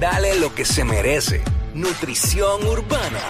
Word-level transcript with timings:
Dale 0.00 0.38
lo 0.40 0.54
que 0.54 0.64
se 0.64 0.84
merece. 0.84 1.42
Nutrición 1.74 2.66
urbana 2.66 3.20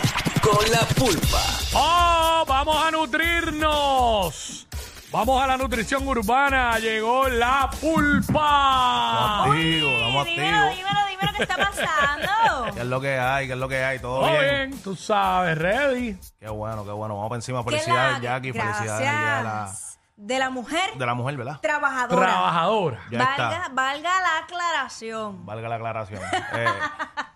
con 0.42 0.70
la 0.70 0.80
pulpa. 0.96 1.42
¡Oh! 1.74 2.44
¡Vamos 2.46 2.76
a 2.84 2.90
nutrirnos! 2.90 4.66
Vamos 5.12 5.42
a 5.42 5.46
la 5.48 5.56
nutrición 5.56 6.06
urbana. 6.06 6.78
Llegó 6.78 7.28
la 7.28 7.68
pulpa. 7.80 9.44
Activo, 9.44 9.88
estamos 9.88 10.24
dímelo, 10.26 10.58
activos. 10.58 10.76
dímelo, 10.76 11.00
dímelo, 11.10 11.32
¿qué 11.36 11.42
está 11.42 11.56
pasando? 11.56 12.64
¿Qué 12.74 12.80
es 12.80 12.86
lo 12.86 13.00
que 13.00 13.18
hay? 13.18 13.46
¿Qué 13.48 13.52
es 13.54 13.58
lo 13.58 13.68
que 13.68 13.84
hay? 13.84 13.98
¿Todo 13.98 14.20
Todo 14.20 14.30
bien? 14.40 14.70
bien, 14.70 14.82
tú 14.82 14.94
sabes, 14.94 15.58
ready. 15.58 16.16
Qué 16.38 16.48
bueno, 16.48 16.84
qué 16.84 16.92
bueno. 16.92 17.16
Vamos 17.16 17.28
para 17.30 17.38
encima. 17.38 17.64
Felicidades, 17.64 18.18
la- 18.18 18.20
Jackie. 18.20 18.52
Felicidades 18.52 19.89
de 20.22 20.38
la, 20.38 20.50
mujer 20.50 20.90
de 20.98 21.06
la 21.06 21.14
mujer, 21.14 21.36
¿verdad? 21.36 21.60
trabajadora. 21.60 22.26
Trabajadora. 22.26 23.00
Ya 23.10 23.18
valga, 23.18 23.56
está. 23.56 23.68
valga 23.72 24.10
la 24.20 24.38
aclaración. 24.44 25.46
Valga 25.46 25.68
la 25.68 25.74
aclaración. 25.76 26.20
Eh, 26.54 26.66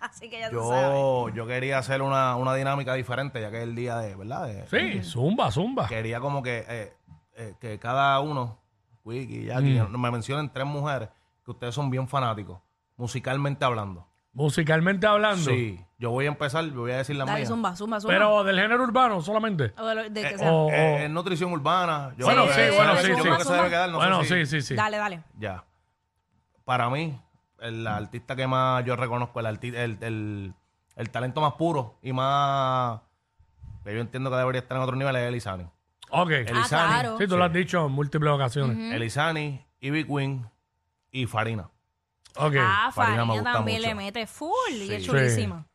Así 0.01 0.29
que 0.29 0.39
ya 0.39 0.49
tú 0.49 0.59
sabes. 0.69 0.83
yo, 0.91 1.29
yo 1.29 1.47
quería 1.47 1.77
hacer 1.79 2.01
una, 2.01 2.35
una 2.35 2.53
dinámica 2.53 2.93
diferente, 2.93 3.41
ya 3.41 3.49
que 3.51 3.57
es 3.57 3.63
el 3.63 3.75
día 3.75 3.97
de, 3.97 4.15
¿verdad? 4.15 4.45
De- 4.47 4.67
Sí, 4.67 5.03
zumba, 5.03 5.51
zumba. 5.51 5.87
Quería 5.87 6.19
como 6.19 6.41
que, 6.43 6.63
eh, 6.67 6.93
eh, 7.35 7.55
que 7.59 7.79
cada 7.79 8.19
uno, 8.19 8.59
Wiki 9.03 9.35
y 9.39 9.45
Jackie, 9.45 9.79
Mm. 9.81 9.97
me 9.99 10.11
mencionen 10.11 10.49
tres 10.53 10.65
mujeres 10.65 11.09
que 11.43 11.51
ustedes 11.51 11.73
son 11.75 11.89
bien 11.89 12.07
fanáticos, 12.07 12.61
musicalmente 12.97 13.65
hablando. 13.65 14.07
Musicalmente 14.35 15.07
hablando. 15.07 15.49
Sí, 15.49 15.79
yo 15.97 16.11
voy 16.11 16.25
a 16.25 16.27
empezar, 16.27 16.69
voy 16.71 16.91
a 16.91 16.97
decir 16.97 17.15
la 17.15 17.25
Dale, 17.25 17.39
mía. 17.39 17.47
zumba, 17.47 17.75
zumba, 17.75 17.99
zumba. 18.01 18.13
Pero 18.13 18.43
del 18.43 18.59
género 18.59 18.83
urbano 18.83 19.21
solamente. 19.21 19.73
O 19.77 19.85
de 19.85 19.95
lo- 19.95 20.09
de 20.09 20.21
que 20.29 20.37
sea. 20.37 20.51
O- 20.51 20.69
Eh, 20.69 21.05
es 21.05 21.09
nutrición 21.09 21.51
urbana. 21.53 22.13
Yo 22.17 22.25
Bueno, 22.25 22.43
creo 22.43 22.53
sí, 22.55 22.61
que- 22.71 22.75
bueno, 22.77 22.93
yo 22.95 22.99
sí, 23.01 23.05
creo 23.13 23.23
sí. 23.23 23.37
que 23.39 23.43
se 23.45 23.53
debe 23.53 23.69
quedar, 23.69 23.89
no 23.89 23.99
sé 24.01 24.05
bueno, 24.07 24.23
si- 24.23 24.27
sí, 24.27 24.45
sí, 24.45 24.61
sí. 24.61 24.75
Dale, 24.75 24.97
dale. 24.97 25.23
Ya. 25.39 25.63
Para 26.65 26.89
mí, 26.89 27.17
el 27.61 27.87
artista 27.87 28.35
que 28.35 28.45
más 28.45 28.83
yo 28.85 28.95
reconozco, 28.95 29.39
el, 29.39 29.45
arti- 29.45 29.73
el, 29.75 29.97
el, 30.01 30.53
el 30.97 31.09
talento 31.09 31.39
más 31.41 31.53
puro 31.53 31.97
y 32.01 32.11
más 32.11 32.99
que 33.85 33.93
yo 33.93 34.01
entiendo 34.01 34.29
que 34.29 34.35
debería 34.35 34.59
estar 34.61 34.75
en 34.77 34.83
otro 34.83 34.95
nivel 34.97 35.15
es 35.15 35.27
Elizani. 35.29 35.65
Ok. 36.09 36.29
Elizani. 36.31 36.83
Ah, 36.93 36.99
claro. 37.01 37.17
Sí, 37.19 37.27
tú 37.27 37.37
lo 37.37 37.43
has 37.45 37.53
dicho 37.53 37.85
en 37.85 37.91
múltiples 37.93 38.33
ocasiones. 38.33 38.93
Elizani, 38.93 39.65
Ivy 39.79 40.03
Queen 40.05 40.45
y 41.11 41.25
Farina. 41.25 41.69
Ah, 42.37 42.91
Farina 42.93 43.25
me 43.25 43.27
Farina 43.27 43.33
gusta 43.33 43.53
también 43.53 43.77
mucho. 43.79 43.89
le 43.89 43.95
mete 43.95 44.27
full 44.27 44.71
y 44.73 44.93
es 44.93 45.01
Sí. 45.03 45.07
chulísima. 45.09 45.65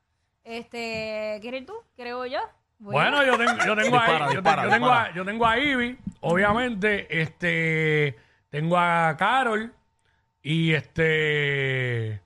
Este, 0.44 1.38
¿quieres 1.42 1.64
tú? 1.66 1.74
¿Creo 1.96 2.26
yo? 2.26 2.40
Voy 2.78 2.94
Bueno, 2.94 3.24
yo 3.24 3.36
tengo, 3.36 3.52
yo 3.58 3.76
tengo 3.76 3.82
Dispara, 3.98 4.24
a, 4.24 4.28
yo, 4.28 4.34
dispara, 4.40 4.62
te- 4.62 4.68
yo 4.68 4.74
tengo 4.74 4.86
a, 4.90 4.94
dispara. 4.98 5.14
yo 5.14 5.24
tengo 5.24 5.46
a 5.46 5.58
Ivy, 5.58 5.98
obviamente, 6.20 7.20
este, 7.22 8.16
tengo 8.48 8.78
a 8.78 9.14
Carol 9.18 9.72
y 10.42 10.72
este, 10.72 12.20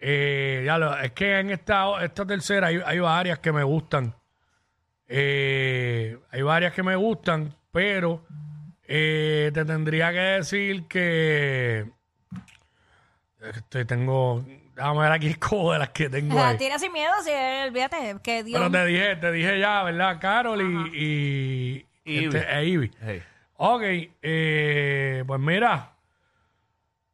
eh, 0.00 0.62
ya 0.66 0.76
lo, 0.78 0.96
es 0.98 1.12
que 1.12 1.38
en 1.38 1.50
esta, 1.50 2.04
esta 2.04 2.26
tercera 2.26 2.66
hay, 2.68 2.80
hay 2.84 2.98
varias 2.98 3.38
que 3.38 3.52
me 3.52 3.62
gustan, 3.62 4.14
Eh, 5.10 6.18
hay 6.30 6.42
varias 6.42 6.74
que 6.74 6.82
me 6.82 6.94
gustan, 6.94 7.54
pero 7.72 8.26
eh, 8.86 9.50
te 9.54 9.64
tendría 9.64 10.12
que 10.12 10.18
decir 10.18 10.84
que 10.86 11.90
este, 13.40 13.84
tengo, 13.84 14.44
déjame 14.74 15.00
ver 15.00 15.12
aquí 15.12 15.26
el 15.28 15.38
codo 15.38 15.72
de 15.72 15.78
las 15.78 15.90
que 15.90 16.08
tengo 16.10 16.38
Ah, 16.38 16.48
ahí. 16.48 16.58
Tira 16.58 16.78
sin 16.78 16.92
miedo, 16.92 17.12
si 17.22 17.30
olvídate 17.66 18.16
que 18.22 18.42
Dios. 18.44 18.60
Pero 18.60 18.70
te 18.70 18.86
dije, 18.86 19.16
te 19.16 19.32
dije 19.32 19.58
ya, 19.60 19.82
¿verdad? 19.84 20.18
Carol 20.20 20.60
y, 20.60 20.96
y, 20.96 21.86
Ivy. 22.04 22.24
este, 22.26 22.38
e. 22.38 22.90
Hey. 23.00 23.22
Ok, 23.60 23.82
eh, 24.22 25.24
pues 25.26 25.40
mira, 25.40 25.92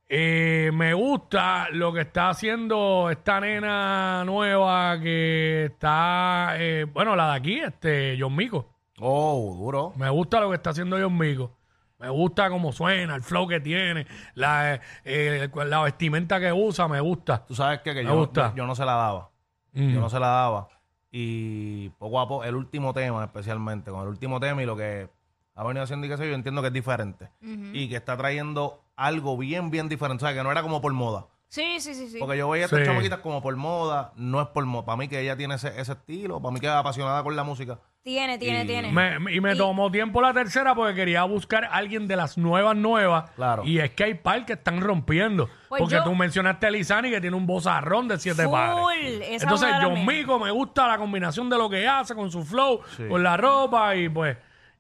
eh, 0.09 0.71
me 0.75 0.93
gusta 0.93 1.69
lo 1.71 1.93
que 1.93 2.03
está 2.03 2.29
haciendo 2.29 3.09
esta 3.11 3.41
nena 3.41 4.23
nueva 4.27 5.01
que 5.01 5.65
está, 5.67 6.55
eh, 6.59 6.85
bueno, 6.85 7.17
la 7.17 7.31
de 7.31 7.37
aquí, 7.37 7.61
este, 7.61 8.17
John 8.21 8.37
Mico. 8.37 8.69
Oh, 9.01 9.57
duro. 9.59 9.93
Me 9.97 10.09
gusta 10.11 10.39
lo 10.41 10.51
que 10.51 10.57
está 10.57 10.71
haciendo 10.71 10.99
John 11.01 11.17
Mico. 11.17 11.57
Me 11.99 12.09
gusta 12.11 12.51
cómo 12.51 12.73
suena, 12.73 13.15
el 13.15 13.23
flow 13.23 13.47
que 13.49 13.61
tiene, 13.61 14.07
la, 14.35 14.81
eh, 15.05 15.49
la 15.67 15.83
vestimenta 15.83 16.39
que 16.41 16.53
usa, 16.53 16.89
me 16.89 17.01
gusta. 17.01 17.45
Tú 17.47 17.55
sabes 17.55 17.81
qué? 17.81 17.95
que 17.95 18.03
Me 18.03 18.09
yo, 18.11 18.17
gusta. 18.17 18.51
yo, 18.51 18.57
yo 18.57 18.67
no 18.67 18.75
se 18.75 18.85
la 18.85 18.95
daba. 18.95 19.31
Mm. 19.73 19.91
Yo 19.95 20.01
no 20.01 20.11
se 20.11 20.19
la 20.21 20.27
daba. 20.29 20.69
Y 21.11 21.91
poco 21.91 22.21
a 22.21 22.27
poco, 22.29 22.45
el 22.45 22.57
último 22.57 22.93
tema 22.93 23.25
especialmente, 23.25 23.91
con 23.91 24.03
el 24.03 24.09
último 24.09 24.41
tema 24.41 24.63
y 24.63 24.67
lo 24.67 24.77
que 24.77 25.09
ha 25.55 25.63
venido 25.65 25.85
haciendo 25.85 26.07
y 26.07 26.11
qué 26.11 26.17
sé 26.17 26.25
yo, 26.25 26.31
yo 26.31 26.35
entiendo 26.35 26.61
que 26.61 26.69
es 26.69 26.75
diferente. 26.75 27.31
Y 27.41 27.89
que 27.89 27.97
está 27.97 28.17
trayendo 28.17 28.83
algo 28.97 29.37
bien, 29.39 29.71
bien 29.71 29.89
diferente. 29.89 30.25
O 30.25 30.29
sea, 30.29 30.37
que 30.37 30.43
no 30.43 30.51
era 30.51 30.63
como 30.63 30.81
por 30.81 30.93
moda. 30.93 31.27
Sí, 31.49 31.79
sí, 31.79 31.95
sí, 31.95 32.09
sí. 32.09 32.19
Porque 32.19 32.37
yo 32.37 32.49
veía 32.51 32.65
a 32.65 32.67
estas 32.67 32.81
Sí. 32.81 32.87
chamaquitas 32.87 33.21
como 33.21 33.41
por 33.41 33.55
moda, 33.57 34.13
no 34.17 34.41
es 34.43 34.49
por 34.49 34.67
moda. 34.67 34.85
Para 34.85 34.97
mí 34.97 35.07
que 35.07 35.21
ella 35.21 35.37
tiene 35.37 35.55
ese, 35.55 35.81
ese 35.81 35.93
estilo, 35.93 36.41
para 36.43 36.53
mí 36.53 36.59
que 36.59 36.67
es 36.67 36.73
apasionada 36.73 37.23
con 37.23 37.37
la 37.37 37.45
música. 37.45 37.79
Tiene, 38.05 38.37
tiene, 38.37 38.65
Y- 38.65 38.67
tiene. 38.67 38.93
Me- 38.93 39.19
me- 39.19 39.33
y 39.33 39.41
me 39.41 39.57
tomó 39.57 39.91
tiempo 39.91 40.21
la 40.21 40.35
tercera 40.35 40.75
porque 40.75 40.95
quería 40.95 41.25
buscar 41.25 41.65
a 41.65 41.69
alguien 41.69 42.07
de 42.07 42.17
las 42.17 42.37
nuevas 42.37 42.77
nuevas. 42.77 43.31
Claro. 43.31 43.65
Y 43.65 43.79
es 43.79 43.93
que 43.93 44.05
hay 44.05 44.13
par 44.15 44.45
que 44.45 44.53
están 44.53 44.83
rompiendo. 44.83 45.49
Pues 45.71 45.81
porque 45.81 45.95
yo- 45.95 46.05
tú 46.05 46.15
mencionaste 46.15 46.67
a 46.67 46.71
Lizani 46.71 47.09
que 47.11 47.19
tiene 47.23 47.35
un 47.35 47.47
vozarrón 47.47 48.07
de 48.07 48.19
siete 48.19 48.43
Full, 48.45 48.53
pares. 48.53 49.21
esa 49.23 49.45
Entonces, 49.45 49.71
John 49.81 49.95
mía. 49.95 50.05
Mico 50.19 50.39
me 50.39 50.51
gusta 50.51 50.87
la 50.87 50.99
combinación 50.99 51.49
de 51.49 51.57
lo 51.57 51.71
que 51.71 51.89
hace 51.89 52.15
con 52.15 52.31
su 52.31 52.45
flow, 52.45 52.83
Sí. 52.95 53.05
con 53.09 53.23
la 53.23 53.39
ropa 53.39 53.97
y 53.97 54.11
pues. 54.11 54.37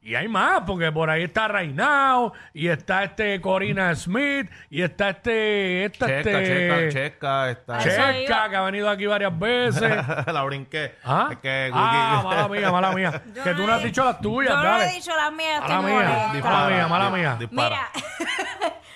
Y 0.06 0.14
hay 0.16 0.28
más, 0.28 0.60
porque 0.66 0.92
por 0.92 1.08
ahí 1.08 1.22
está 1.22 1.48
Reinao, 1.48 2.34
y 2.52 2.68
está 2.68 3.04
este 3.04 3.40
Corina 3.40 3.94
Smith, 3.94 4.50
y 4.68 4.82
está 4.82 5.08
este. 5.08 5.86
Esta, 5.86 6.04
Checa, 6.06 6.18
este 6.18 6.44
checa, 6.44 6.88
checa, 6.90 7.50
está. 7.50 7.78
Eso 7.78 7.88
Checa, 8.12 8.50
que 8.50 8.56
ha 8.56 8.60
venido 8.60 8.90
aquí 8.90 9.06
varias 9.06 9.38
veces. 9.38 9.82
la 10.26 10.42
brinqué. 10.42 10.94
¿Ah? 11.04 11.28
Es 11.32 11.38
que 11.38 11.70
ah, 11.72 12.20
mala 12.22 12.48
mía, 12.48 12.70
mala 12.70 12.92
mía. 12.92 13.22
Yo 13.34 13.42
que 13.44 13.54
tú 13.54 13.66
no 13.66 13.72
has 13.72 13.80
he- 13.82 13.86
dicho 13.86 14.04
las 14.04 14.20
tuyas, 14.20 14.50
Yo 14.50 14.56
no 14.58 14.62
dale. 14.62 14.84
he 14.90 14.92
dicho 14.92 15.16
las 15.16 15.32
mías, 15.32 15.60
Mala 15.62 15.80
mía, 15.82 16.30
dispara. 16.34 16.68
mía, 16.68 16.86
mala 16.88 17.10
mía. 17.10 17.36
Dispara. 17.40 17.88
Mira, 17.94 18.26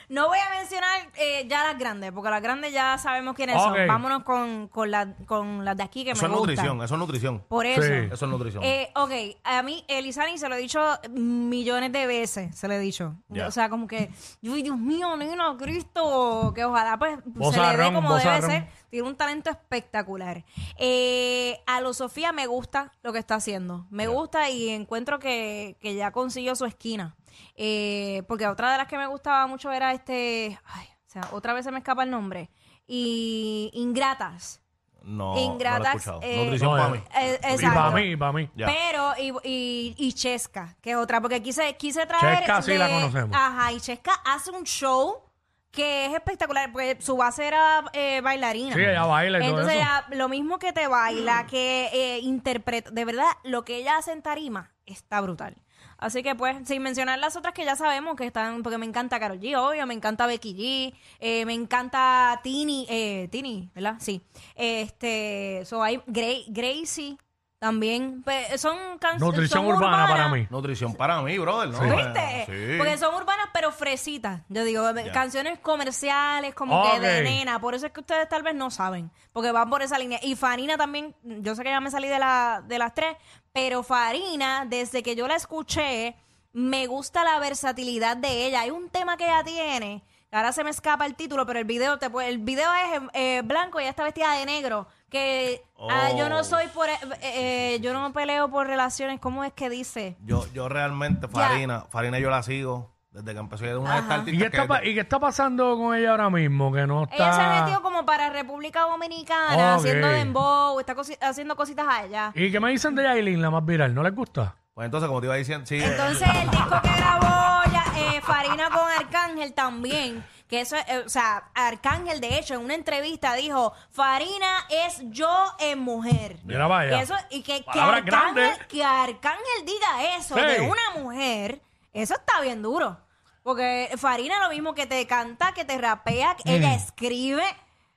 no 0.08 0.28
voy 0.28 0.38
a 0.38 0.58
mencionar 0.58 1.10
eh, 1.16 1.46
ya 1.48 1.64
las 1.64 1.78
grandes, 1.78 2.12
porque 2.12 2.30
las 2.30 2.42
grandes 2.42 2.72
ya 2.72 2.96
sabemos 2.98 3.34
quiénes 3.34 3.56
Ok. 3.56 3.62
son. 3.62 3.86
Vámonos 3.86 4.22
con, 4.24 4.68
con, 4.68 4.90
la- 4.90 5.14
con 5.26 5.64
las 5.64 5.76
de 5.76 5.82
aquí 5.82 6.04
que 6.04 6.12
Eso 6.12 6.22
me 6.22 6.34
es 6.34 6.38
gustan. 6.38 6.54
nutrición, 6.56 6.82
eso 6.82 6.94
es 6.94 6.98
nutrición. 6.98 7.44
Por 7.48 7.66
eso. 7.66 7.82
Sí. 7.82 7.92
Eso 8.12 8.24
es 8.24 8.30
nutrición. 8.30 8.62
Eh, 8.64 8.90
ok, 8.94 9.10
a 9.44 9.62
mí 9.62 9.84
Elizani 9.88 10.38
se 10.38 10.48
lo 10.48 10.54
he 10.54 10.58
dicho 10.58 10.80
millones 11.10 11.92
de 11.92 12.06
veces, 12.06 12.56
se 12.56 12.68
lo 12.68 12.74
he 12.74 12.78
dicho. 12.78 13.14
Ya. 13.28 13.46
O 13.46 13.50
sea, 13.50 13.68
como 13.68 13.86
que, 13.86 14.10
uy, 14.42 14.62
Dios 14.62 14.78
mío, 14.78 15.16
nena, 15.16 15.56
Cristo, 15.58 16.52
que 16.54 16.64
ojalá 16.64 16.98
pues 16.98 17.16
se 17.16 17.24
le 17.26 17.32
dé 17.32 17.38
Bozarrón, 17.38 17.94
como 17.94 18.16
debe 18.16 18.42
ser. 18.42 18.68
Tiene 18.90 19.06
un 19.06 19.16
talento 19.16 19.50
espectacular. 19.50 20.44
Eh, 20.78 21.60
a 21.66 21.80
lo 21.82 21.92
Sofía 21.92 22.32
me 22.32 22.46
gusta 22.46 22.92
lo 23.02 23.12
que 23.12 23.18
está 23.18 23.34
haciendo. 23.34 23.86
Me 23.90 24.06
gusta 24.06 24.48
y 24.48 24.70
encuentro 24.70 25.18
que, 25.18 25.76
que 25.80 25.94
ya 25.94 26.10
consiguió 26.12 26.54
su 26.56 26.64
esquina. 26.64 27.14
Eh, 27.56 28.22
porque 28.28 28.46
otra 28.46 28.72
de 28.72 28.78
las 28.78 28.86
que 28.88 28.96
me 28.98 29.06
gustaba 29.06 29.46
mucho 29.46 29.70
era 29.72 29.92
este, 29.92 30.58
ay, 30.66 30.86
o 31.06 31.10
sea, 31.10 31.22
otra 31.32 31.52
vez 31.52 31.64
se 31.64 31.70
me 31.72 31.78
escapa 31.78 32.02
el 32.04 32.10
nombre. 32.10 32.50
Y 32.86 33.70
Ingratas. 33.74 34.60
no, 35.02 35.34
no 35.34 35.34
lo 35.34 35.38
he 35.38 35.42
Ingratas, 35.42 35.94
escuchado. 35.96 36.20
eh, 36.22 36.42
nutrición 36.44 36.70
No, 36.70 36.76
para 36.76 36.88
mí. 36.90 36.98
Eh, 37.16 37.40
Y 37.42 37.46
exacto. 37.54 37.74
para 37.74 37.90
mí, 37.90 38.16
para 38.16 38.32
mí. 38.32 38.50
Ya. 38.56 38.66
Pero, 38.66 39.12
y, 39.18 39.32
y, 39.48 39.94
y 39.98 40.12
Chesca, 40.12 40.76
que 40.80 40.90
es 40.92 40.96
otra, 40.96 41.20
porque 41.20 41.42
quise, 41.42 41.76
quise 41.76 42.06
traer. 42.06 42.38
Chesca 42.40 42.62
sí 42.62 42.72
de- 42.72 42.78
la 42.78 42.88
conocemos. 42.88 43.36
Ajá, 43.38 43.72
y 43.72 43.80
Chesca 43.80 44.12
hace 44.24 44.50
un 44.50 44.64
show 44.64 45.22
que 45.70 46.06
es 46.06 46.14
espectacular, 46.14 46.72
porque 46.72 46.96
su 47.00 47.16
base 47.16 47.46
era 47.46 47.84
eh, 47.92 48.20
bailarina. 48.22 48.74
Sí, 48.74 48.80
ella 48.80 49.04
baila 49.04 49.38
y 49.38 49.42
todo 49.42 49.50
Entonces, 49.50 49.76
eso. 49.76 49.82
ella, 49.84 50.06
lo 50.16 50.28
mismo 50.28 50.58
que 50.58 50.72
te 50.72 50.88
baila, 50.88 51.46
que 51.46 51.90
eh, 51.92 52.18
interpreta, 52.20 52.90
de 52.90 53.04
verdad, 53.04 53.26
lo 53.44 53.64
que 53.64 53.76
ella 53.76 53.98
hace 53.98 54.12
en 54.12 54.22
tarima 54.22 54.72
está 54.86 55.20
brutal. 55.20 55.56
Así 55.98 56.22
que, 56.22 56.34
pues, 56.36 56.56
sin 56.66 56.80
mencionar 56.82 57.18
las 57.18 57.36
otras 57.36 57.52
que 57.54 57.64
ya 57.64 57.74
sabemos 57.76 58.14
que 58.16 58.24
están, 58.26 58.62
porque 58.62 58.78
me 58.78 58.86
encanta 58.86 59.18
Karol 59.20 59.40
G, 59.40 59.56
obvio, 59.56 59.86
me 59.86 59.94
encanta 59.94 60.26
Becky 60.26 60.54
G, 60.54 60.94
eh, 61.20 61.44
me 61.44 61.54
encanta 61.54 62.40
Tini, 62.42 62.86
eh, 62.88 63.28
Tini, 63.32 63.68
¿verdad? 63.74 63.96
Sí. 64.00 64.22
Este, 64.54 65.62
so 65.66 65.82
hay 65.82 65.98
Gra- 66.06 66.44
Gracie 66.48 67.16
también. 67.58 68.22
Pues, 68.22 68.60
son 68.60 68.76
canciones. 68.98 69.20
Nutrición 69.20 69.66
urbana 69.66 70.06
para 70.08 70.28
mí. 70.28 70.46
Nutrición 70.50 70.94
para 70.94 71.20
mí, 71.22 71.38
brother. 71.38 71.68
¿no? 71.70 71.96
¿Viste? 71.96 72.44
Sí. 72.46 72.78
Porque 72.78 72.98
son 72.98 73.14
urbanas 73.14 73.48
pero 73.52 73.72
fresitas. 73.72 74.42
Yo 74.48 74.64
digo, 74.64 74.84
canciones 75.12 75.58
comerciales 75.58 76.54
como 76.54 76.82
que 76.92 77.00
de 77.00 77.18
Ok. 77.18 77.24
nena. 77.24 77.60
Por 77.60 77.74
eso 77.74 77.86
es 77.86 77.92
que 77.92 78.00
ustedes 78.00 78.28
tal 78.28 78.42
vez 78.42 78.54
no 78.54 78.70
saben. 78.70 79.10
Porque 79.32 79.50
van 79.52 79.68
por 79.70 79.82
esa 79.82 79.98
línea. 79.98 80.18
Y 80.22 80.36
Farina 80.36 80.76
también, 80.76 81.14
yo 81.22 81.54
sé 81.54 81.62
que 81.62 81.70
ya 81.70 81.80
me 81.80 81.90
salí 81.90 82.08
de, 82.08 82.18
la, 82.18 82.62
de 82.66 82.78
las 82.78 82.94
tres, 82.94 83.16
pero 83.52 83.82
Farina, 83.82 84.64
desde 84.66 85.02
que 85.02 85.16
yo 85.16 85.26
la 85.28 85.34
escuché, 85.36 86.16
me 86.52 86.86
gusta 86.86 87.24
la 87.24 87.38
versatilidad 87.38 88.16
de 88.16 88.46
ella. 88.46 88.60
Hay 88.60 88.70
un 88.70 88.88
tema 88.88 89.16
que 89.16 89.24
ella 89.24 89.42
tiene. 89.44 90.02
que 90.30 90.36
Ahora 90.36 90.52
se 90.52 90.62
me 90.64 90.70
escapa 90.70 91.06
el 91.06 91.14
título, 91.14 91.46
pero 91.46 91.58
el 91.58 91.64
video 91.64 91.98
te 91.98 92.10
puede- 92.10 92.28
el 92.28 92.38
video 92.38 92.70
es 92.72 93.00
eh, 93.14 93.42
blanco 93.44 93.78
y 93.80 93.82
ella 93.82 93.90
está 93.90 94.04
vestida 94.04 94.32
de 94.34 94.46
negro. 94.46 94.86
Que 95.10 95.62
ah, 95.90 96.10
yo 96.16 96.28
no 96.28 96.40
Oh. 96.40 96.44
soy 96.44 96.66
por 96.68 96.88
eh, 96.88 96.98
eh, 97.22 97.78
yo 97.80 97.92
no 97.94 98.12
peleo 98.12 98.48
por 98.50 98.66
relaciones. 98.66 99.18
¿Cómo 99.20 99.42
es 99.44 99.52
que 99.52 99.70
dice? 99.70 100.16
Yo, 100.24 100.46
yo 100.52 100.68
realmente, 100.68 101.28
Farina, 101.28 101.86
Farina 101.90 102.18
yo 102.18 102.28
la 102.30 102.42
sigo 102.42 102.94
desde 103.10 103.32
que 103.32 103.40
empezó. 103.40 103.80
Una 103.80 104.00
de 104.18 104.30
¿Y 104.32 104.38
qué, 104.38 104.44
está, 104.46 104.80
que... 104.80 104.90
¿Y 104.90 104.94
qué 104.94 105.00
está 105.00 105.18
pasando 105.18 105.76
con 105.78 105.94
ella 105.96 106.10
ahora 106.10 106.28
mismo? 106.30 106.70
Que 106.72 106.86
no 106.86 107.04
está... 107.04 107.16
Ella 107.16 107.32
se 107.32 107.40
ha 107.40 107.60
metido 107.62 107.82
como 107.82 108.04
para 108.04 108.28
República 108.30 108.82
Dominicana, 108.82 109.74
haciendo 109.76 110.08
dembow, 110.08 110.78
está 110.78 110.94
cosi- 110.94 111.18
haciendo 111.20 111.56
cositas 111.56 111.86
allá. 111.88 112.30
¿Y 112.34 112.52
qué 112.52 112.60
me 112.60 112.70
dicen 112.70 112.94
de 112.94 113.04
Yailin, 113.04 113.40
la 113.40 113.50
más 113.50 113.64
viral? 113.64 113.94
¿No 113.94 114.02
les 114.02 114.14
gusta? 114.14 114.56
Pues 114.74 114.84
entonces, 114.84 115.08
como 115.08 115.20
te 115.20 115.26
iba 115.26 115.34
diciendo, 115.34 115.66
sí. 115.66 115.76
eh, 115.76 115.84
Entonces, 115.86 116.28
el 116.42 116.50
disco 116.50 116.80
que 116.82 116.88
grabó 116.96 117.62
ya, 117.72 117.84
eh, 117.96 118.20
Farina 118.20 118.68
con 118.70 118.88
Arcángel 118.96 119.52
también, 119.52 120.24
que 120.48 120.60
eso, 120.60 120.76
es, 120.76 120.88
eh, 120.88 121.02
o 121.04 121.08
sea, 121.08 121.50
Arcángel 121.54 122.20
de 122.20 122.38
hecho 122.38 122.54
en 122.54 122.60
una 122.60 122.74
entrevista 122.74 123.34
dijo, 123.34 123.74
Farina 123.90 124.64
es 124.70 125.00
yo 125.10 125.28
en 125.60 125.78
mujer. 125.78 126.38
Mira, 126.44 126.66
vaya. 126.66 126.98
Y, 126.98 127.00
eso, 127.02 127.14
y 127.30 127.42
que, 127.42 127.58
que, 127.58 127.64
Palabras 127.64 128.02
Arcángel, 128.04 128.34
grandes. 128.34 128.66
que 128.66 128.82
Arcángel 128.82 129.66
diga 129.66 130.16
eso 130.16 130.34
Sí. 130.34 130.40
de 130.40 130.60
una 130.62 130.90
mujer, 131.02 131.60
eso 131.92 132.14
está 132.14 132.40
bien 132.40 132.62
duro. 132.62 132.98
Porque 133.42 133.90
Farina 133.96 134.42
lo 134.42 134.50
mismo 134.50 134.74
que 134.74 134.86
te 134.86 135.06
canta, 135.06 135.52
que 135.52 135.64
te 135.64 135.78
rapea, 135.78 136.36
que 136.36 136.56
ella 136.56 136.74
escribe, 136.74 137.44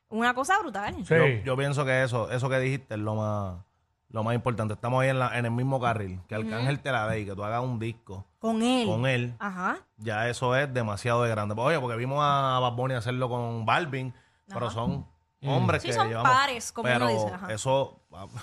una 0.10 0.34
cosa 0.34 0.60
brutal. 0.60 0.94
Mm. 0.98 1.06
Sí. 1.06 1.16
Yo, 1.16 1.26
yo 1.44 1.58
pienso 1.58 1.86
que 1.86 2.04
eso, 2.04 2.30
eso 2.32 2.50
que 2.50 2.60
dijiste 2.60 2.96
es 2.96 3.00
lo 3.00 3.16
más, 3.16 3.60
lo 4.12 4.24
más 4.24 4.36
importante. 4.36 4.74
Estamos 4.74 5.02
ahí 5.02 5.10
en, 5.10 5.20
la, 5.20 5.38
en 5.38 5.46
el 5.46 5.52
mismo 5.52 5.80
carril. 5.80 6.20
Que 6.28 6.36
Arcángel 6.36 6.80
te 6.82 6.92
la 6.92 7.08
dé 7.08 7.22
y 7.22 7.26
que 7.26 7.34
tú 7.36 7.44
hagas 7.44 7.62
un 7.64 7.80
disco 7.80 8.26
Con 8.40 8.62
él. 8.62 8.88
con 8.88 9.06
él. 9.06 9.36
Ajá. 9.40 9.78
Ya 9.98 10.28
eso 10.30 10.56
es 10.56 10.74
demasiado 10.74 11.24
de 11.24 11.30
grande. 11.30 11.56
Pues, 11.56 11.68
oye, 11.68 11.80
porque 11.80 11.96
vimos 11.98 12.20
a 12.22 12.60
Bad 12.60 12.74
Bunny 12.74 12.94
hacerlo 12.96 13.30
con 13.30 13.66
Balvin, 13.66 14.14
pero 14.48 14.70
son 14.70 15.08
hombres 15.44 15.82
Sí, 15.82 15.88
que 15.88 15.94
son 15.94 16.08
llevamos. 16.10 16.32
pares, 16.32 16.72
como 16.72 16.90
uno 16.90 17.00
pero 17.08 17.08
dice, 17.24 17.34
ajá. 17.36 17.54
eso, 17.54 18.00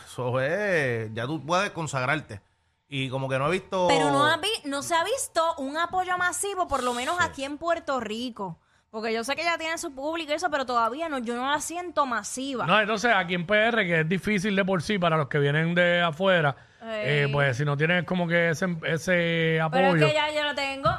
eso 0.07 0.41
es, 0.41 1.13
ya 1.15 1.27
tú 1.27 1.45
puedes 1.45 1.71
consagrarte. 1.71 2.41
Y 2.89 3.11
como 3.11 3.29
que 3.29 3.39
no 3.39 3.49
he 3.49 3.51
visto. 3.51 3.87
Pero 3.89 4.11
no, 4.11 4.25
ha 4.25 4.39
vi- 4.39 4.49
no 4.69 4.83
se 4.83 4.95
ha 4.95 5.05
visto 5.05 5.43
un 5.59 5.77
apoyo 5.77 6.17
masivo, 6.17 6.67
por 6.67 6.83
lo 6.83 6.95
menos 6.95 7.19
aquí 7.21 7.45
en 7.45 7.59
Puerto 7.59 8.01
Rico. 8.01 8.59
Porque 8.91 9.13
yo 9.13 9.23
sé 9.23 9.35
que 9.37 9.43
ella 9.43 9.59
tiene 9.59 9.77
su 9.77 9.95
público 9.95 10.33
y 10.33 10.35
eso, 10.35 10.51
pero 10.51 10.65
todavía 10.65 11.09
no, 11.09 11.19
yo 11.19 11.37
no 11.37 11.51
la 11.51 11.61
siento 11.61 12.07
masiva. 12.07 12.67
No, 12.67 12.81
entonces 12.81 13.13
aquí 13.15 13.35
en 13.35 13.47
PR, 13.47 13.85
que 13.85 14.01
es 14.01 14.09
difícil 14.09 14.57
de 14.57 14.65
por 14.65 14.81
sí 14.83 14.99
para 14.99 15.17
los 15.17 15.29
que 15.29 15.39
vienen 15.39 15.75
de 15.75 16.01
afuera, 16.01 16.57
eh, 16.83 17.29
pues 17.31 17.59
si 17.59 17.65
no 17.67 17.77
tienes 17.77 18.05
como 18.05 18.27
que 18.27 18.51
ese, 18.51 18.67
ese 18.85 19.59
pero 19.71 19.89
apoyo. 19.89 20.07
es 20.07 20.13
que 20.13 20.15
ya 20.15 20.33
yo 20.33 20.43
lo 20.43 20.55
tengo. 20.55 20.91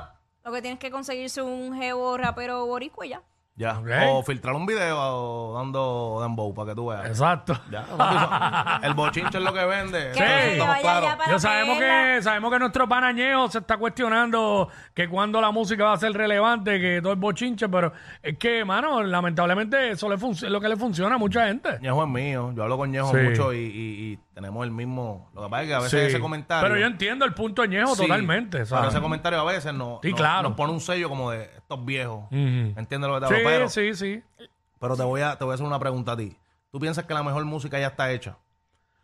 Lo 0.45 0.51
que 0.51 0.61
tienes 0.61 0.79
que 0.79 0.91
conseguirse 0.91 1.41
un 1.41 1.75
jevo 1.75 2.17
rapero 2.17 2.65
boricua 2.65 3.05
y 3.05 3.09
ya. 3.09 3.21
Ya. 3.59 3.77
O 4.07 4.23
filtrar 4.23 4.55
un 4.55 4.65
video 4.65 5.53
dando 5.53 6.19
dembow 6.21 6.53
para 6.53 6.69
que 6.69 6.75
tú 6.75 6.87
veas. 6.87 7.05
Exacto. 7.07 7.59
Ya, 7.69 7.83
papi, 7.85 8.85
el 8.87 8.93
bochinche 8.93 9.37
es 9.37 9.43
lo 9.43 9.51
que 9.51 9.65
vende. 9.65 10.13
Se 10.13 10.53
estamos 10.53 10.77
claros. 10.77 11.09
Yo 11.29 11.39
sabemos 11.39 11.77
que, 11.77 12.19
sabemos 12.21 12.53
que 12.53 12.59
nuestro 12.59 12.87
panañeo 12.87 13.49
se 13.49 13.57
está 13.57 13.75
cuestionando 13.75 14.69
que 14.93 15.09
cuando 15.09 15.41
la 15.41 15.51
música 15.51 15.83
va 15.83 15.93
a 15.93 15.97
ser 15.97 16.13
relevante, 16.13 16.79
que 16.79 17.01
todo 17.01 17.11
es 17.11 17.19
bochinche, 17.19 17.67
pero 17.67 17.91
es 18.23 18.37
que, 18.37 18.63
mano, 18.63 19.03
lamentablemente 19.03 19.89
eso 19.91 20.07
le 20.07 20.15
es 20.15 20.41
lo 20.43 20.61
que 20.61 20.69
le 20.69 20.77
funciona 20.77 21.15
a 21.15 21.17
mucha 21.17 21.47
gente. 21.47 21.79
Ñejo 21.81 22.03
es 22.03 22.09
mío. 22.09 22.53
Yo 22.55 22.63
hablo 22.63 22.77
con 22.77 22.89
Ñejo 22.91 23.11
Sí. 23.11 23.17
mucho 23.17 23.51
y, 23.53 23.57
y- 23.57 24.11
y 24.13 24.19
tenemos 24.39 24.63
el 24.63 24.71
mismo. 24.71 25.29
Lo 25.33 25.43
que 25.43 25.49
pasa 25.49 25.61
es 25.63 25.67
que 25.67 25.73
a 25.73 25.79
veces 25.79 25.99
Sí. 26.01 26.07
ese 26.07 26.19
comentario. 26.19 26.67
Pero 26.69 26.79
yo 26.79 26.87
entiendo 26.87 27.25
el 27.25 27.33
punto 27.33 27.61
de 27.61 27.67
Ñejo 27.67 27.95
Sí, 27.95 28.03
totalmente, 28.03 28.57
Pero 28.57 28.65
¿sabes? 28.65 28.89
ese 28.89 29.01
comentario 29.01 29.39
a 29.39 29.43
veces 29.43 29.73
no, 29.73 29.99
Sí, 30.01 30.11
no- 30.11 30.15
claro. 30.17 30.49
nos 30.49 30.57
pone 30.57 30.71
un 30.73 30.79
sello 30.81 31.09
como 31.09 31.31
de 31.31 31.43
estos 31.43 31.83
viejos. 31.85 32.25
Ujú. 32.25 32.79
¿Entiendes 32.79 33.09
lo 33.09 33.15
que 33.15 33.19
te 33.19 33.25
hablo? 33.25 33.37
Pero, 33.49 33.69
Sí, 33.69 33.93
sí, 33.93 34.23
sí. 34.39 34.47
pero 34.79 34.95
te 34.95 35.03
voy 35.03 35.21
a 35.21 35.35
te 35.37 35.43
voy 35.43 35.51
a 35.51 35.55
hacer 35.55 35.65
una 35.67 35.79
pregunta 35.79 36.13
a 36.13 36.17
ti. 36.17 36.35
¿Tú 36.71 36.79
piensas 36.79 37.05
que 37.05 37.13
la 37.13 37.23
mejor 37.23 37.43
música 37.45 37.79
ya 37.79 37.87
está 37.87 38.11
hecha? 38.11 38.37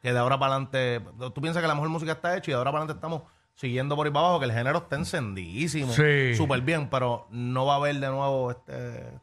Que 0.02 0.14
de 0.14 0.20
ahora 0.20 0.38
para 0.40 0.54
adelante. 0.56 1.02
¿Tú 1.34 1.42
piensas 1.42 1.62
que 1.62 1.68
la 1.68 1.74
mejor 1.76 1.90
música 1.90 2.12
está 2.14 2.38
hecha 2.38 2.52
y 2.52 2.54
de 2.54 2.58
ahora 2.58 2.72
para 2.72 2.84
adelante 2.84 2.98
estamos 2.98 3.24
siguiendo 3.56 3.96
por 3.96 4.06
ahí 4.06 4.14
para 4.14 4.26
abajo? 4.28 4.40
Que 4.40 4.46
el 4.46 4.52
género 4.54 4.78
está 4.78 4.96
encendidísimo. 4.98 5.92
Sí. 5.94 6.36
Súper 6.36 6.62
bien, 6.62 6.90
pero 6.90 7.28
no 7.32 7.66
va 7.66 7.74
a 7.74 7.78
haber 7.78 7.96
de 8.00 8.08
nuevo 8.10 8.52
este 8.52 9.20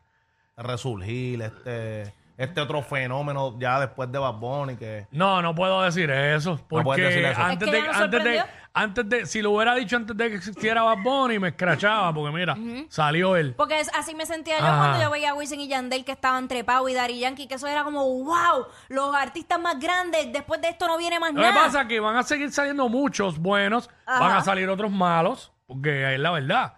resurgir, 0.56 1.40
este, 1.42 2.12
este 2.36 2.60
otro 2.60 2.82
fenómeno 2.82 3.56
ya 3.58 3.78
después 3.80 4.10
de 4.10 4.18
Bad 4.18 4.34
Bunny 4.34 4.76
que. 4.76 5.06
No, 5.10 5.42
no 5.42 5.54
puedo 5.54 5.82
decir 5.82 6.10
eso. 6.10 6.58
Porque 6.68 6.84
puedes 6.84 7.04
decir 7.08 7.24
eso. 7.24 7.40
antes 7.40 7.68
Es 7.68 7.74
que 7.74 7.80
de, 7.80 7.82
ya 7.86 7.92
nos 7.92 7.96
antes 8.02 8.10
de, 8.10 8.18
sorprendió. 8.38 8.44
antes 8.74 9.08
de, 9.08 9.26
si 9.26 9.42
lo 9.42 9.50
hubiera 9.52 9.74
dicho 9.74 9.96
antes 9.96 10.16
de 10.16 10.28
que 10.30 10.36
existiera 10.36 10.82
Bad 10.82 10.98
Bunny, 11.04 11.38
me 11.38 11.48
escrachaba, 11.48 12.12
porque 12.14 12.34
mira, 12.36 12.56
salió 12.88 13.36
él. 13.36 13.54
Porque 13.56 13.80
es- 13.80 13.90
así 13.94 14.14
me 14.14 14.26
sentía 14.26 14.58
yo 14.60 14.66
Ajá. 14.66 14.78
cuando 14.78 15.02
yo 15.02 15.10
veía 15.10 15.30
a 15.30 15.34
Wisin 15.34 15.60
y 15.60 15.68
Yandel 15.68 16.04
que 16.04 16.12
estaban 16.12 16.48
trepados 16.48 16.90
y 16.90 16.94
Dari 16.94 17.18
Yankee, 17.20 17.46
que 17.46 17.54
eso 17.54 17.66
era 17.66 17.84
como, 17.84 18.02
wow, 18.24 18.66
los 18.88 19.14
artistas 19.14 19.60
más 19.60 19.78
grandes, 19.78 20.32
después 20.32 20.60
de 20.60 20.68
esto 20.70 20.86
no 20.88 20.96
viene 20.98 21.20
más 21.20 21.32
Lo 21.34 21.40
que 21.42 21.48
nada. 21.48 21.64
pasa 21.64 21.82
es 21.82 21.88
que 21.88 22.00
van 22.00 22.16
a 22.16 22.22
seguir 22.22 22.50
saliendo 22.52 22.88
muchos 22.88 23.38
buenos, 23.38 23.90
Ajá. 24.06 24.20
van 24.20 24.36
a 24.36 24.40
salir 24.42 24.68
otros 24.68 24.90
malos, 24.90 25.52
porque 25.66 26.14
es 26.14 26.20
la 26.20 26.30
verdad. 26.30 26.74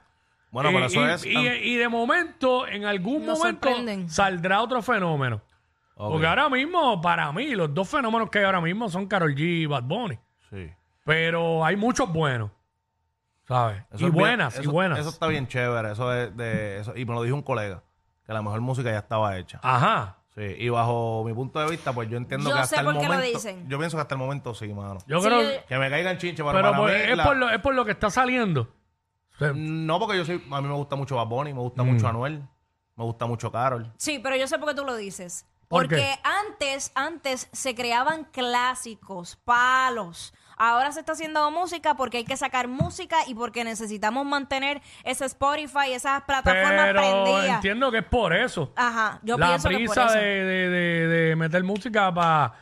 Bueno, 0.54 0.70
pero 0.72 0.86
eso 0.86 1.04
y- 1.04 1.10
es. 1.10 1.26
y, 1.26 1.30
y 1.72 1.74
de 1.76 1.88
momento, 1.88 2.66
en 2.66 2.84
algún 2.86 3.26
Nos 3.26 3.38
momento, 3.38 3.68
sorprenden. 3.68 4.08
saldrá 4.08 4.62
otro 4.62 4.80
fenómeno. 4.82 5.42
Ok. 5.96 6.12
Porque 6.12 6.26
ahora 6.26 6.48
mismo, 6.48 7.00
para 7.02 7.30
mí, 7.32 7.54
los 7.54 7.74
dos 7.74 7.88
fenómenos 7.88 8.30
que 8.30 8.38
hay 8.38 8.44
ahora 8.44 8.60
mismo 8.60 8.88
son 8.88 9.06
Karol 9.06 9.34
G 9.34 9.40
y 9.40 9.66
Bad 9.66 9.82
Bunny. 9.82 10.18
Sí. 10.50 10.70
Pero 11.04 11.64
hay 11.64 11.76
muchos 11.76 12.10
buenos, 12.12 12.50
¿sabes? 13.46 13.82
Eso 13.90 14.06
y 14.06 14.10
bien- 14.10 14.12
buenas, 14.14 14.56
y 14.56 14.60
eso- 14.62 14.70
buenas. 14.72 14.98
Eso 14.98 15.08
está 15.10 15.26
bien 15.26 15.46
chévere. 15.48 15.92
Eso 15.92 16.12
es 16.14 16.36
de. 16.36 16.78
Eso, 16.78 16.96
y 16.96 17.04
me 17.04 17.14
lo 17.14 17.22
dijo 17.22 17.34
un 17.36 17.42
colega. 17.42 17.82
Que 18.26 18.32
la 18.32 18.40
mejor 18.40 18.60
música 18.62 18.90
ya 18.90 18.98
estaba 18.98 19.36
hecha. 19.36 19.60
Ajá. 19.62 20.16
Sí, 20.34 20.42
y 20.58 20.68
bajo 20.70 21.22
mi 21.26 21.34
punto 21.34 21.60
de 21.60 21.70
vista, 21.70 21.92
pues 21.92 22.08
yo 22.08 22.16
entiendo 22.16 22.48
Yo 22.48 22.56
que 22.56 22.62
hasta 22.62 22.76
sé 22.76 22.80
el 22.80 22.86
por 22.86 22.94
qué 22.98 23.06
lo 23.06 23.14
momento. 23.14 23.38
dicen. 23.38 23.68
Yo 23.68 23.78
pienso 23.78 23.96
que 23.96 24.00
hasta 24.00 24.14
el 24.14 24.18
momento 24.18 24.54
sí, 24.54 24.66
mano. 24.72 24.98
Yo 25.06 25.20
Sí, 25.20 25.26
creo 25.28 25.42
yo- 25.42 25.66
Que 25.68 25.78
me 25.78 25.90
caigan 25.90 26.16
chinche, 26.18 26.42
pero, 26.42 26.52
pero 26.52 26.74
por- 26.74 26.90
mí. 26.90 26.96
es, 26.96 27.16
la- 27.16 27.24
por 27.24 27.36
lo, 27.36 27.50
es 27.50 27.60
por 27.60 27.74
lo 27.74 27.84
que 27.84 27.90
está 27.92 28.08
saliendo. 28.10 28.68
No, 29.54 29.98
porque 29.98 30.16
yo 30.16 30.24
soy. 30.24 30.42
A 30.50 30.60
mí 30.60 30.68
me 30.68 30.74
gusta 30.74 30.96
mucho 30.96 31.16
Bad 31.16 31.26
Bunny, 31.26 31.52
me 31.52 31.60
gusta 31.60 31.82
Mm. 31.82 31.86
mucho 31.92 32.08
Anuel, 32.08 32.42
me 32.96 33.04
gusta 33.04 33.26
mucho 33.26 33.50
Carol. 33.50 33.92
Sí, 33.96 34.20
pero 34.22 34.36
yo 34.36 34.46
sé 34.46 34.58
por 34.58 34.68
qué 34.68 34.74
tú 34.74 34.84
lo 34.84 34.94
dices. 34.96 35.46
¿Por 35.68 35.84
Porque 35.84 35.96
qué? 35.96 36.18
antes, 36.22 36.92
antes 36.94 37.48
se 37.52 37.74
creaban 37.74 38.24
clásicos, 38.24 39.36
palos. 39.44 40.34
Ahora 40.56 40.92
se 40.92 41.00
está 41.00 41.12
haciendo 41.12 41.50
música 41.50 41.96
porque 41.96 42.18
hay 42.18 42.24
que 42.24 42.36
sacar 42.36 42.68
música 42.68 43.16
y 43.26 43.34
porque 43.34 43.64
necesitamos 43.64 44.24
mantener 44.24 44.82
ese 45.02 45.24
Spotify, 45.24 45.92
esas 45.92 46.22
plataformas 46.22 46.84
pero 46.92 47.00
prendidas. 47.00 47.56
entiendo 47.56 47.90
que 47.90 47.98
es 47.98 48.04
por 48.04 48.32
eso. 48.36 48.72
Ajá, 48.76 49.18
yo 49.24 49.36
la 49.36 49.48
pienso 49.48 49.68
que 49.70 49.74
es 49.82 49.86
por 49.88 49.94
prisa 49.96 50.06
eso. 50.10 50.18
de, 50.18 50.44
de- 50.44 50.68
de- 50.68 51.06
de 51.08 51.36
meter 51.36 51.64
música 51.64 52.14
para... 52.14 52.52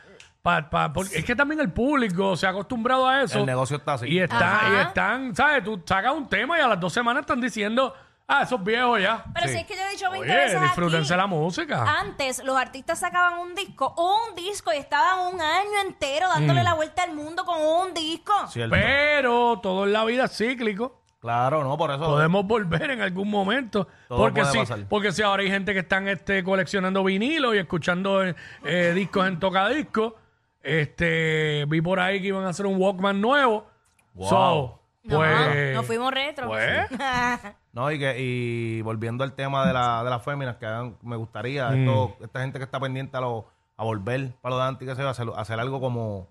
Pa, 0.43 0.69
pa- 0.69 0.91
porque 0.91 1.17
es 1.19 1.23
que 1.25 1.35
también 1.37 1.61
el 1.61 1.71
público 1.71 2.35
se 2.35 2.45
ha 2.45 2.49
acostumbrado 2.49 3.07
a 3.07 3.21
eso. 3.23 3.39
El 3.39 3.45
negocio 3.45 3.77
está 3.77 3.93
así. 3.93 4.07
Y, 4.09 4.19
está, 4.19 4.55
Ajá. 4.57 4.69
y 4.69 4.75
están, 4.87 5.33
¿sabes? 5.33 5.63
Tú 5.63 5.81
sacas 5.85 6.13
un 6.13 6.27
tema 6.27 6.57
y 6.57 6.61
a 6.61 6.67
las 6.67 6.77
dos 6.81 6.91
semanas 6.91 7.21
están 7.21 7.39
diciendo, 7.39 7.93
ah, 8.27 8.43
esos 8.43 8.61
viejos 8.61 8.99
ya. 9.01 9.23
Pero 9.33 9.47
Sí. 9.47 9.53
si 9.53 9.59
es 9.61 9.65
que 9.65 9.75
yo 9.75 9.81
he 9.83 9.89
dicho 9.91 10.11
20 10.11 10.29
Oye, 10.29 10.37
veces 10.37 10.61
disfrútense 10.61 11.13
aquí, 11.13 11.21
la 11.21 11.27
música. 11.27 11.85
Antes 11.97 12.43
los 12.43 12.57
artistas 12.57 12.99
sacaban 12.99 13.39
un 13.39 13.55
disco, 13.55 13.95
un 13.97 14.35
disco 14.35 14.73
y 14.73 14.77
estaban 14.79 15.33
un 15.33 15.39
año 15.39 15.79
entero 15.87 16.27
dándole 16.27 16.59
Mm. 16.59 16.65
la 16.65 16.73
vuelta 16.73 17.03
al 17.03 17.13
mundo 17.15 17.45
con 17.45 17.61
un 17.61 17.93
disco. 17.93 18.33
¿Cierto? 18.49 18.75
Pero 18.75 19.59
todo 19.63 19.85
en 19.85 19.93
la 19.93 20.03
vida 20.03 20.25
es 20.25 20.35
cíclico. 20.37 20.99
Claro, 21.21 21.63
no, 21.63 21.77
por 21.77 21.89
eso. 21.89 22.03
Podemos 22.03 22.45
volver 22.45 22.91
en 22.91 22.99
algún 23.01 23.29
momento. 23.29 23.87
Todo 24.09 24.17
porque 24.17 24.41
puede 24.41 24.51
si, 24.51 24.57
pasar. 24.59 24.79
porque 24.89 25.13
si 25.13 25.21
ahora 25.21 25.41
hay 25.41 25.49
gente 25.49 25.71
que 25.71 25.79
están 25.79 26.09
este, 26.09 26.43
coleccionando 26.43 27.01
vinilo 27.01 27.55
y 27.55 27.59
escuchando 27.59 28.25
eh, 28.25 28.35
eh, 28.65 28.91
discos 28.93 29.25
en 29.29 29.39
tocadiscos, 29.39 30.15
este, 30.63 31.65
vi 31.67 31.81
por 31.81 31.99
ahí 31.99 32.21
que 32.21 32.27
iban 32.27 32.45
a 32.45 32.49
hacer 32.49 32.65
un 32.65 32.81
Walkman 32.81 33.19
nuevo. 33.21 33.65
Wow. 34.13 34.27
So, 34.29 34.79
No, 35.03 35.17
Pues- 35.17 35.75
nos 35.75 35.85
fuimos 35.85 36.13
retro. 36.13 36.47
Pues, 36.47 36.87
No, 37.73 37.91
y 37.91 37.99
que 37.99 38.15
y 38.19 38.81
volviendo 38.83 39.23
al 39.25 39.33
tema 39.33 39.67
de, 39.67 39.73
la, 39.73 40.03
de 40.03 40.09
las 40.09 40.23
féminas, 40.23 40.55
que 40.57 40.65
hagan- 40.65 40.95
me 41.01 41.15
gustaría, 41.17 41.67
esto- 41.73 42.15
esta 42.21 42.39
gente 42.41 42.57
que 42.59 42.65
está 42.65 42.79
pendiente 42.79 43.17
a, 43.17 43.21
lo, 43.21 43.45
a 43.75 43.83
volver 43.83 44.31
para 44.41 44.55
lo 44.55 44.61
de 44.61 44.67
antes, 44.67 44.87
que 44.87 44.95
se 44.95 45.01
va 45.01 45.09
a 45.09 45.11
hacer, 45.11 45.27
hacer 45.35 45.59
algo 45.59 45.81
como, 45.81 46.29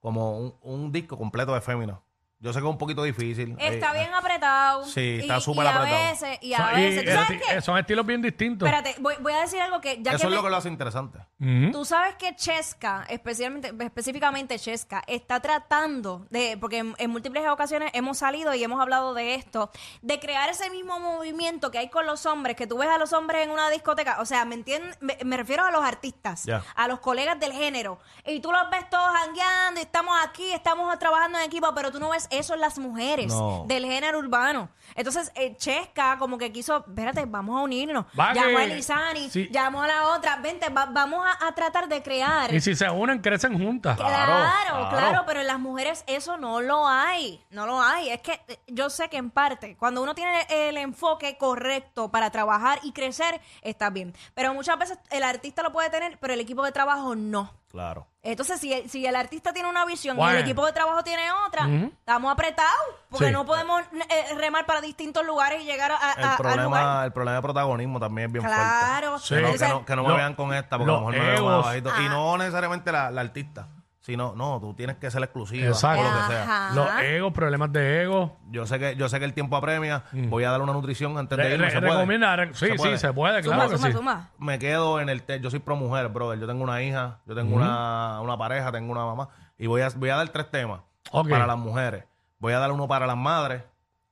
como 0.00 0.38
un, 0.38 0.54
un 0.62 0.92
disco 0.92 1.16
completo 1.18 1.52
de 1.54 1.60
féminas. 1.62 1.98
Yo 2.42 2.52
sé 2.52 2.58
que 2.58 2.66
es 2.66 2.70
un 2.70 2.76
poquito 2.78 3.04
difícil. 3.04 3.56
Está 3.60 3.92
bien 3.92 4.12
apretado. 4.12 4.84
Sí, 4.84 5.18
está 5.20 5.38
Y- 5.38 5.40
súper 5.40 5.64
y 5.64 5.68
apretado. 5.68 5.96
A 5.96 6.10
veces, 6.10 6.38
y 6.42 6.54
a 6.54 6.58
son, 6.58 6.78
y 6.80 6.82
veces. 6.82 7.04
¿Tú 7.04 7.10
sabes 7.12 7.28
esti- 7.30 7.54
qué? 7.54 7.60
son 7.60 7.78
estilos 7.78 8.04
bien 8.04 8.20
distintos. 8.20 8.68
Espérate, 8.68 8.96
voy, 9.00 9.14
voy 9.20 9.32
a 9.32 9.42
decir 9.42 9.60
algo 9.60 9.80
que 9.80 10.02
ya 10.02 10.10
Eso 10.10 10.18
que 10.22 10.24
es 10.26 10.30
me- 10.30 10.36
lo 10.36 10.42
que 10.42 10.50
lo 10.50 10.56
hace 10.56 10.68
interesante. 10.68 11.18
Ujú. 11.40 11.70
Tú 11.70 11.84
sabes 11.84 12.16
que 12.16 12.34
Cheska, 12.34 13.06
especialmente, 13.08 13.72
específicamente 13.84 14.58
Cheska, 14.58 15.04
está 15.06 15.38
tratando 15.40 16.26
de, 16.30 16.56
porque 16.60 16.78
en, 16.78 16.94
en 16.98 17.10
múltiples 17.10 17.46
ocasiones 17.48 17.90
hemos 17.94 18.18
salido 18.18 18.52
y 18.54 18.64
hemos 18.64 18.80
hablado 18.80 19.14
de 19.14 19.36
esto, 19.36 19.70
de 20.02 20.18
crear 20.18 20.48
ese 20.50 20.68
mismo 20.70 20.98
movimiento 20.98 21.70
que 21.70 21.78
hay 21.78 21.90
con 21.90 22.06
los 22.06 22.26
hombres, 22.26 22.56
que 22.56 22.66
tú 22.66 22.76
ves 22.78 22.88
a 22.88 22.98
los 22.98 23.12
hombres 23.12 23.44
en 23.44 23.50
una 23.52 23.70
discoteca, 23.70 24.20
o 24.20 24.26
sea, 24.26 24.44
me 24.44 24.56
entiendes, 24.56 24.98
me, 25.00 25.16
me 25.24 25.36
refiero 25.36 25.64
a 25.64 25.70
los 25.70 25.84
artistas, 25.84 26.44
Ya. 26.44 26.64
a 26.74 26.88
los 26.88 26.98
colegas 26.98 27.38
del 27.38 27.52
género, 27.52 28.00
y 28.26 28.40
tú 28.40 28.50
los 28.50 28.68
ves 28.70 28.90
todos 28.90 29.12
jangueando, 29.16 29.78
y 29.78 29.84
estamos 29.84 30.14
aquí, 30.26 30.52
estamos 30.52 30.98
trabajando 30.98 31.38
en 31.38 31.44
equipo, 31.44 31.72
pero 31.74 31.92
tú 31.92 32.00
no 32.00 32.10
ves 32.10 32.28
eso 32.32 32.54
en 32.54 32.60
las 32.60 32.78
mujeres 32.78 33.28
No. 33.28 33.64
del 33.68 33.84
género 33.86 34.18
urbano. 34.18 34.68
Entonces, 34.94 35.30
eh, 35.34 35.56
Cheska 35.56 36.18
como 36.18 36.36
que 36.38 36.52
quiso, 36.52 36.84
espérate, 36.86 37.24
vamos 37.26 37.58
a 37.58 37.62
unirnos. 37.62 38.06
Va 38.18 38.32
Llamó 38.34 38.48
que- 38.48 38.56
a 38.56 38.64
Elizani, 38.64 39.30
sí. 39.30 39.48
llamó 39.50 39.82
a 39.82 39.86
la 39.86 40.08
otra, 40.08 40.36
vente, 40.36 40.68
va- 40.70 40.86
vamos 40.86 41.24
a, 41.26 41.46
a 41.46 41.54
tratar 41.54 41.88
de 41.88 42.02
crear. 42.02 42.52
Y 42.52 42.60
si 42.60 42.74
se 42.74 42.88
unen, 42.90 43.20
crecen 43.20 43.58
juntas. 43.58 43.96
Claro, 43.96 44.32
claro, 44.32 44.88
claro. 44.90 45.22
pero 45.26 45.40
en 45.40 45.46
las 45.46 45.58
mujeres 45.58 46.04
eso 46.06 46.36
no 46.36 46.60
lo 46.60 46.86
hay, 46.86 47.42
no 47.50 47.66
lo 47.66 47.80
hay. 47.80 48.10
Es 48.10 48.20
que 48.20 48.40
eh, 48.48 48.58
yo 48.68 48.90
sé 48.90 49.08
que 49.08 49.16
en 49.16 49.30
parte, 49.30 49.76
cuando 49.78 50.02
uno 50.02 50.14
tiene 50.14 50.46
el 50.50 50.76
enfoque 50.76 51.36
correcto 51.38 52.10
para 52.10 52.30
trabajar 52.30 52.80
y 52.82 52.92
crecer, 52.92 53.40
está 53.62 53.90
bien. 53.90 54.14
Pero 54.34 54.52
muchas 54.54 54.78
veces 54.78 54.98
el 55.10 55.22
artista 55.22 55.62
lo 55.62 55.72
puede 55.72 55.90
tener, 55.90 56.18
pero 56.20 56.34
el 56.34 56.40
equipo 56.40 56.64
de 56.64 56.72
trabajo 56.72 57.14
no. 57.14 57.52
Claro. 57.68 58.06
Entonces, 58.24 58.60
si, 58.60 58.88
si 58.88 59.04
el 59.04 59.16
artista 59.16 59.52
tiene 59.52 59.68
una 59.68 59.84
visión 59.84 60.16
y 60.16 60.20
Bueno. 60.20 60.36
el 60.38 60.42
equipo 60.44 60.64
de 60.64 60.72
trabajo 60.72 61.02
tiene 61.02 61.24
otra, 61.46 61.66
estamos 61.66 62.30
apretados, 62.32 62.70
porque 63.10 63.26
Sí. 63.26 63.32
no 63.32 63.44
podemos 63.44 63.82
eh, 64.08 64.34
remar 64.36 64.64
para 64.64 64.80
distintos 64.80 65.26
lugares 65.26 65.60
y 65.62 65.64
llegar 65.64 65.90
a, 65.90 65.96
a- 65.96 66.12
El 66.12 66.24
al 66.24 66.36
problema, 66.36 66.62
lugar. 66.64 67.04
el 67.06 67.12
problema 67.12 67.36
de 67.36 67.42
protagonismo 67.42 67.98
también 67.98 68.26
es 68.28 68.32
bien 68.32 68.44
Claro. 68.44 69.18
fuerte. 69.18 69.26
Sí. 69.26 69.34
Que 69.34 69.42
no, 69.42 69.52
que 69.58 69.68
no, 69.68 69.84
que 69.86 69.96
no 69.96 70.02
me 70.04 70.08
Lo- 70.10 70.14
vean 70.16 70.34
con 70.36 70.54
esta, 70.54 70.78
porque 70.78 70.90
a 70.90 70.94
los 70.94 71.00
lo 71.02 71.08
mejor 71.08 71.24
me 71.26 71.32
veo 71.32 71.46
más 71.46 71.64
bajito. 71.66 71.88
Y 72.00 72.06
Ah. 72.06 72.08
no 72.10 72.38
necesariamente 72.38 72.92
la, 72.92 73.10
la 73.10 73.20
artista, 73.22 73.66
sino, 74.02 74.34
no, 74.36 74.60
tú 74.60 74.74
tienes 74.74 74.96
que 74.96 75.10
ser 75.10 75.22
exclusiva 75.22 75.66
Exacto. 75.68 76.00
o 76.02 76.04
lo 76.04 76.10
que 76.28 76.32
sea. 76.34 76.70
Los 76.74 76.88
egos, 77.02 77.32
problemas 77.32 77.72
de 77.72 78.02
ego. 78.02 78.36
Yo 78.50 78.66
sé 78.66 78.78
que 78.78 78.94
yo 78.96 79.08
sé 79.08 79.18
que 79.18 79.24
el 79.24 79.32
tiempo 79.32 79.56
apremia. 79.56 80.04
Voy 80.12 80.44
a 80.44 80.50
dar 80.50 80.60
una 80.60 80.72
nutrición 80.74 81.16
antes 81.16 81.38
de 81.38 81.54
irme. 81.54 81.64
re- 81.66 81.70
¿se 81.70 81.80
puede? 81.80 81.92
recomienda, 81.94 82.36
re- 82.36 82.54
sí, 82.54 82.66
¿Se 82.66 82.74
puede? 82.74 82.92
sí, 82.98 82.98
se 83.06 83.12
puede, 83.12 83.42
Suma, 83.42 83.54
claro 83.56 83.70
que 83.70 83.76
suma, 83.78 83.88
sí. 83.88 83.92
suma. 83.94 84.28
Me 84.38 84.58
quedo 84.58 85.00
en 85.00 85.08
el... 85.08 85.22
te- 85.22 85.40
yo 85.40 85.50
soy 85.50 85.60
pro 85.60 85.76
mujer, 85.76 86.08
brother. 86.08 86.38
Yo 86.38 86.46
tengo 86.46 86.62
una 86.62 86.82
hija, 86.82 87.20
yo 87.26 87.34
tengo 87.34 87.56
una, 87.56 88.20
una 88.20 88.36
pareja, 88.36 88.70
tengo 88.70 88.92
una 88.92 89.04
mamá. 89.06 89.28
Y 89.56 89.66
voy 89.68 89.80
a, 89.82 89.88
voy 89.96 90.10
a 90.10 90.16
dar 90.16 90.28
tres 90.28 90.50
temas 90.50 90.80
Ok. 91.10 91.28
para 91.30 91.46
las 91.46 91.56
mujeres. 91.58 92.04
Voy 92.38 92.52
a 92.52 92.58
dar 92.58 92.72
uno 92.72 92.88
para 92.88 93.06
las 93.06 93.16
madres. 93.16 93.62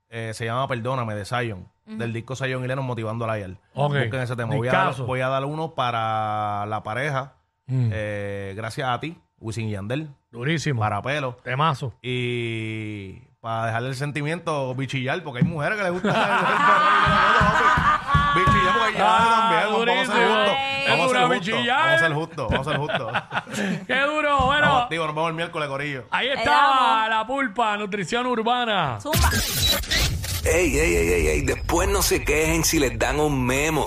eh, 0.08 0.32
se 0.34 0.44
llama 0.44 0.66
Perdóname, 0.68 1.14
de 1.14 1.24
Zion. 1.24 1.68
Del 1.86 2.12
disco 2.12 2.36
Zion 2.36 2.64
y 2.64 2.68
Lennon 2.68 2.84
Motivando 2.84 3.24
a 3.28 3.32
Ayer. 3.32 3.56
Ok. 3.74 3.94
Busquen 3.94 4.20
ese 4.20 4.36
tema. 4.36 4.54
Voy 4.54 4.68
a, 4.68 4.70
dar, 4.72 4.80
Discazo. 4.86 5.06
voy 5.06 5.20
a 5.22 5.28
dar 5.28 5.44
uno 5.44 5.74
para 5.74 6.64
la 6.66 6.84
pareja. 6.84 7.32
Mm. 7.66 7.88
eh, 7.92 8.52
gracias 8.56 8.88
a 8.88 8.98
ti, 9.00 9.16
Wisin 9.40 9.68
y 9.68 9.72
Yandel. 9.72 10.10
Durísimo. 10.30 10.80
Para 10.80 11.02
pelo. 11.02 11.36
Temazo. 11.42 11.92
Y 12.02 13.14
para 13.40 13.66
dejarle 13.66 13.88
el 13.88 13.94
sentimiento 13.96 14.72
bichillar, 14.74 15.22
porque 15.24 15.38
hay 15.40 15.44
mujeres 15.44 15.76
que 15.78 15.84
les 15.84 15.92
gusta 15.92 16.08
bichillar, 18.36 18.74
porque 18.78 18.98
ya 18.98 19.16
Ah, 19.16 19.50
también. 19.50 19.72
Vamos 19.72 19.80
a 19.80 19.86
ser 19.86 19.88
durísimo. 19.96 20.36
justos. 20.36 20.54
Es 20.80 20.88
Vamos 20.90 21.04
a 21.04 21.06
dura 21.06 21.20
ser 21.20 21.28
justos. 21.28 21.46
bichillar. 21.46 21.78
Vamos 21.78 21.94
a 21.94 21.98
ser 21.98 22.12
justos. 22.14 22.46
Vamos 22.50 22.66
a 22.66 22.70
ser 22.70 22.80
justos. 22.80 23.12
Qué 23.86 24.00
duro. 24.02 24.46
Bueno, 24.46 24.66
Vamos, 24.74 24.88
digo, 24.90 25.06
nos 25.06 25.14
vemos 25.14 25.28
el 25.30 25.36
miércoles, 25.36 25.68
Corillo. 25.68 26.04
ahí 26.10 26.28
está 26.28 27.08
la 27.08 27.24
pulpa, 27.26 27.76
nutrición 27.76 28.26
urbana. 28.26 28.98
Zumba. 29.00 29.30
Ey, 30.44 30.76
ey, 30.78 30.94
ey, 30.96 31.08
ey, 31.12 31.26
ey, 31.28 31.40
después 31.42 31.88
no 31.88 32.00
se 32.02 32.24
quejen 32.24 32.64
si 32.64 32.78
les 32.78 32.98
dan 32.98 33.20
un 33.20 33.44
memo. 33.44 33.86